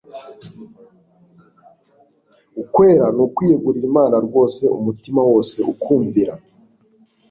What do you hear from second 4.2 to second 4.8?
rwose;